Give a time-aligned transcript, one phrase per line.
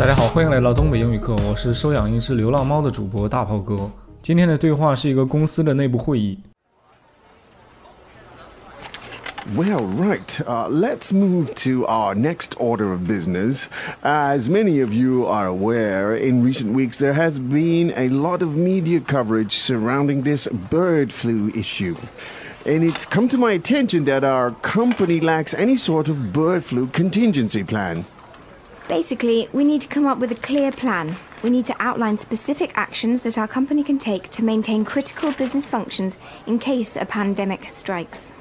[0.00, 3.90] 大家好，欢迎来到东北英语课，我是收养一只流浪猫的主播大炮哥。
[4.22, 6.38] 今天的对话是一个公司的内部会议。
[9.56, 10.40] Well, right.
[10.44, 13.68] Uh, let's move to our next order of business.
[14.02, 18.56] As many of you are aware, in recent weeks there has been a lot of
[18.56, 21.94] media coverage surrounding this bird flu issue.
[22.66, 26.88] And it's come to my attention that our company lacks any sort of bird flu
[26.88, 28.04] contingency plan.
[28.87, 31.15] Basically, we need to come up with a clear plan.
[31.43, 35.67] We need to outline specific actions that our company can take to maintain critical business
[35.67, 38.33] functions in case a pandemic strikes.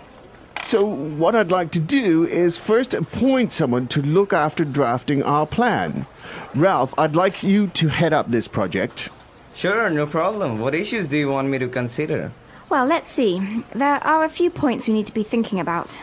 [0.62, 5.46] So, what I'd like to do is first appoint someone to look after drafting our
[5.46, 6.06] plan.
[6.54, 9.08] Ralph, I'd like you to head up this project.
[9.54, 10.60] Sure, no problem.
[10.60, 12.32] What issues do you want me to consider?
[12.68, 13.64] Well, let's see.
[13.74, 15.98] There are a few points we need to be thinking about.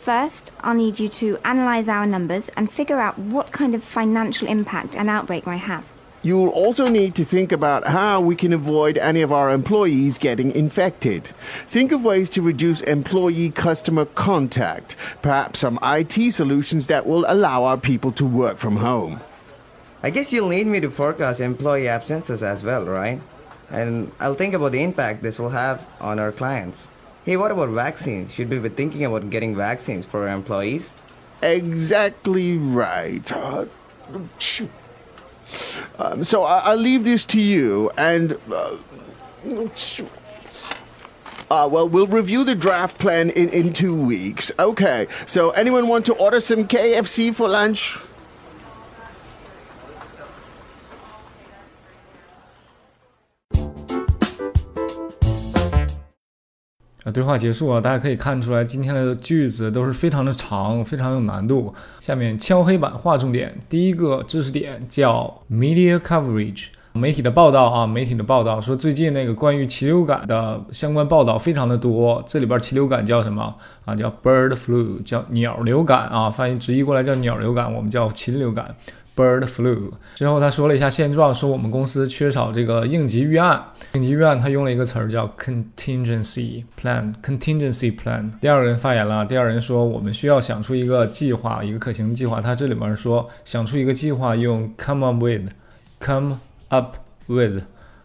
[0.00, 4.48] First, I'll need you to analyze our numbers and figure out what kind of financial
[4.48, 5.86] impact an outbreak might have.
[6.22, 10.52] You'll also need to think about how we can avoid any of our employees getting
[10.52, 11.26] infected.
[11.66, 17.64] Think of ways to reduce employee customer contact, perhaps some IT solutions that will allow
[17.64, 19.20] our people to work from home.
[20.02, 23.20] I guess you'll need me to forecast employee absences as well, right?
[23.68, 26.88] And I'll think about the impact this will have on our clients.
[27.30, 28.34] Hey, what about vaccines?
[28.34, 30.90] Should we be thinking about getting vaccines for our employees?
[31.40, 33.30] Exactly right.
[33.30, 33.66] Uh.
[35.96, 38.36] Um, so I- I'll leave this to you, and.
[38.50, 38.78] Uh,
[41.52, 44.50] uh, well, we'll review the draft plan in, in two weeks.
[44.58, 47.96] Okay, so anyone want to order some KFC for lunch?
[57.04, 61.72] 啊，对话结束啊，大家可以看出来，今天的句子都是非常的长，非常有难度。
[61.98, 73.54] 下面敲黑板划重点，第一个知识点叫 media coverage，媒体的报道啊，媒体的报道说最近那个关于禽流感的相关报道非常的多，这里边禽流感叫什么
[73.86, 73.96] 啊？
[73.96, 78.74] 叫 bird flu，叫鸟流感啊，翻译直译过来叫鸟流感，我们叫禽流感。
[79.20, 83.62] Bird flu 之后，他说了一下现状，说我们公司缺少这个应急预案。
[83.92, 87.12] 应急预案，他用了一个词儿叫 contingency plan。
[87.22, 88.30] contingency plan。
[88.40, 92.40] 第二个人发言了，第二人说我们需要想出一个计划，一个可行计划。
[92.40, 96.38] 他这里面说想出一个计划用 come up with，come
[96.68, 97.64] up with，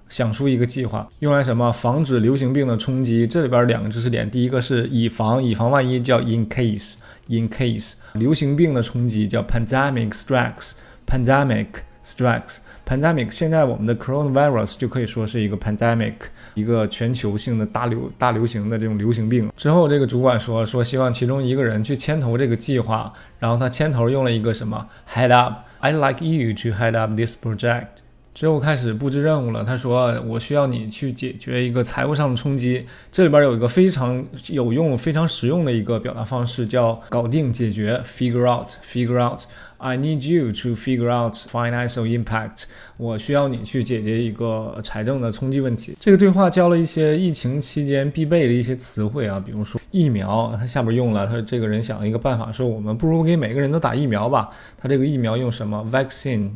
[0.10, 1.72] 想出一个计划，用来什么？
[1.72, 3.26] 防止流行病的冲击。
[3.26, 7.94] 这里边两个知识点，第一个是以防，以防万一叫 in case，in case。
[8.14, 10.74] 流行病的冲击叫 pandemic strikes。
[11.08, 11.68] Pandemic
[12.04, 12.58] strikes
[12.88, 16.14] pandemic，现在我们的 coronavirus 就可以说是一个 pandemic，
[16.54, 19.52] 一个全球性的大流大流行的这种流行病。
[19.58, 25.66] 之后这个主管说说希望其中一个人去牵头这个计划，然后他牵头用了一个什么 head up.
[25.82, 28.05] I'd like you to head up this project。
[28.36, 29.64] 之后开始布置任务了。
[29.64, 38.70] 他说：“我需要你去解决一个财务上的冲击。”这里边有一个非常有用、非常实用的一个表达方式，叫“搞定、解决 ”（figure out）。
[38.84, 39.40] figure out。
[39.78, 42.64] I need you to figure out financial impact。
[42.98, 45.96] 我需要你去解决一个财政的冲击问题。
[46.00, 54.50] 这个对话教了一些疫情期间必备的一些词汇啊，比如说疫苗，他下边用了他这个人想了一个办法，说我们不如给每个人都打疫苗吧。
[54.78, 56.50] 他这个疫苗用什么？vaccine。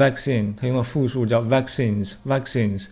[0.00, 2.86] vaccine，它用的复数叫 vaccines，vaccines。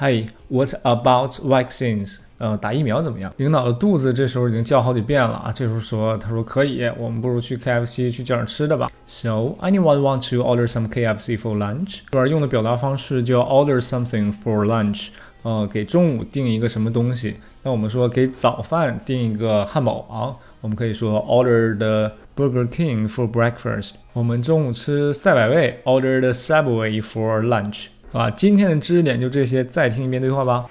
[0.00, 2.18] Hey, what about vaccines？
[2.38, 3.32] 呃，打疫苗怎么样？
[3.38, 5.50] 领导的肚子这时候已经叫好几遍了啊！
[5.52, 8.88] 这时候说，他说可以，我们不如去 KFC 去叫点吃的吧。
[9.06, 12.02] So anyone want to order some KFC for lunch？
[12.10, 15.08] 这边用的表达方式叫 order something for lunch。
[15.42, 17.38] 呃，给中午订一个什么东西？
[17.64, 23.91] 那我们说给早饭订一个汉堡王，我们可以说 order the Burger King for breakfast。
[24.13, 27.87] 我们中午吃赛百味，order the Subway for lunch。
[28.11, 30.65] 啊，今天的知识点就这些，再听一遍对话吧。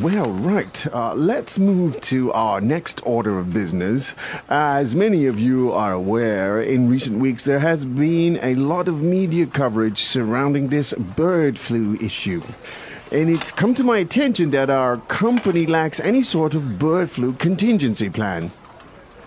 [0.00, 0.86] Well, right.
[0.92, 4.12] Uh, let's move to our next order of business.
[4.48, 9.02] As many of you are aware, in recent weeks there has been a lot of
[9.02, 12.40] media coverage surrounding this bird flu issue.
[13.15, 17.31] And it's come to my attention that our company lacks any sort of bird flu
[17.31, 18.51] contingency plan.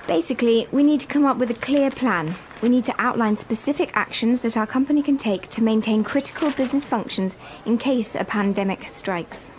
[0.06, 2.34] Basically, we need to come up with a clear plan.
[2.60, 6.86] We need to outline specific actions that our company can take to maintain critical business
[6.86, 9.52] functions in case a pandemic strikes.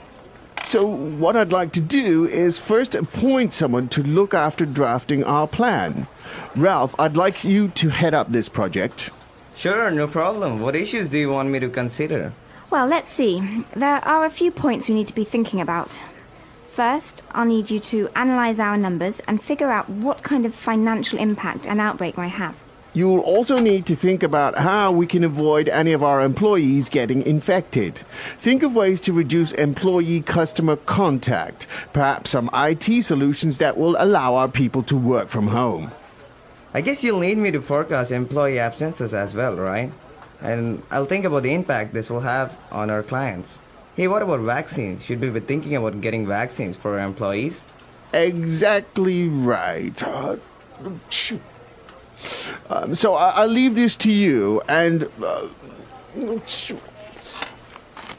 [0.64, 5.48] So, what I'd like to do is first appoint someone to look after drafting our
[5.48, 6.06] plan.
[6.56, 9.10] Ralph, I'd like you to head up this project.
[9.56, 10.62] Sure, no problem.
[10.62, 12.32] What issues do you want me to consider?
[12.72, 13.64] Well, let's see.
[13.76, 16.00] There are a few points we need to be thinking about.
[16.68, 21.18] First, I'll need you to analyze our numbers and figure out what kind of financial
[21.18, 22.58] impact an outbreak might have.
[22.94, 27.24] You'll also need to think about how we can avoid any of our employees getting
[27.24, 27.98] infected.
[28.38, 34.36] Think of ways to reduce employee customer contact, perhaps some IT solutions that will allow
[34.36, 35.92] our people to work from home.
[36.76, 39.92] I guess you'll need me to forecast employee absences as well, right?
[40.42, 43.60] And I'll think about the impact this will have on our clients.
[43.96, 45.04] Hey, what about vaccines?
[45.04, 47.64] Should we be thinking about getting vaccines for our employees?
[48.14, 50.02] Exactly right.
[50.02, 50.38] Uh.
[52.70, 55.10] Um, so I- I'll leave this to you, and.
[55.22, 55.48] Uh,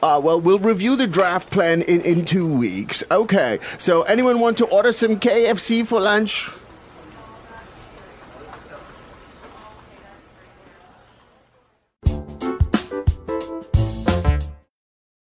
[0.03, 3.03] uh, well, we'll review the draft plan in, in two weeks.
[3.11, 6.51] Okay, so anyone want to order some KFC for lunch?